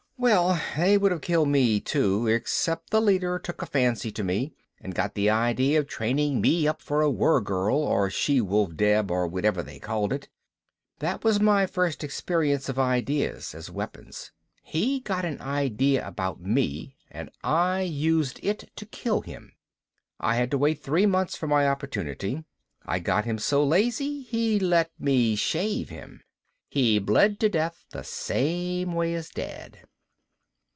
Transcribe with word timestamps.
"Well, 0.21 0.61
they 0.77 0.99
would 0.99 1.11
have 1.11 1.21
killed 1.21 1.49
me 1.49 1.79
too, 1.79 2.27
except 2.27 2.91
the 2.91 3.01
leader 3.01 3.39
took 3.39 3.63
a 3.63 3.65
fancy 3.65 4.11
to 4.11 4.23
me 4.23 4.53
and 4.79 4.93
got 4.93 5.15
the 5.15 5.31
idea 5.31 5.79
of 5.79 5.87
training 5.87 6.39
me 6.41 6.67
up 6.67 6.79
for 6.79 7.01
a 7.01 7.09
Weregirl 7.09 7.73
or 7.75 8.07
She 8.11 8.39
wolf 8.39 8.75
Deb 8.75 9.09
or 9.09 9.25
whatever 9.25 9.63
they 9.63 9.79
called 9.79 10.13
it." 10.13 10.29
"That 10.99 11.23
was 11.23 11.39
my 11.39 11.65
first 11.65 12.03
experience 12.03 12.69
of 12.69 12.77
ideas 12.77 13.55
as 13.55 13.71
weapons. 13.71 14.31
He 14.61 14.99
got 14.99 15.25
an 15.25 15.41
idea 15.41 16.07
about 16.07 16.39
me 16.39 16.97
and 17.09 17.31
I 17.43 17.81
used 17.81 18.39
it 18.43 18.69
to 18.75 18.85
kill 18.85 19.21
him. 19.21 19.53
I 20.19 20.35
had 20.35 20.51
to 20.51 20.57
wait 20.59 20.83
three 20.83 21.07
months 21.07 21.35
for 21.35 21.47
my 21.47 21.67
opportunity. 21.67 22.43
I 22.85 22.99
got 22.99 23.25
him 23.25 23.39
so 23.39 23.63
lazy 23.63 24.21
he 24.21 24.59
let 24.59 24.91
me 24.99 25.35
shave 25.35 25.89
him. 25.89 26.21
He 26.69 26.99
bled 26.99 27.39
to 27.39 27.49
death 27.49 27.85
the 27.89 28.03
same 28.03 28.91
way 28.93 29.15
as 29.15 29.29
Dad." 29.31 29.79